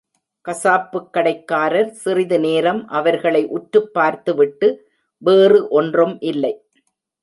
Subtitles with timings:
[0.45, 4.89] கசாப்புக் கடைக்காரர் சிறிது நேரம் அவர்களை உற்றுப் பார்த்துவிட்டு,
[5.17, 6.65] வேறு ஒன்றும் இல்லை.